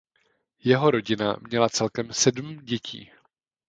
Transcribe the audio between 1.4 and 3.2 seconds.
měla celkem sedm dětí.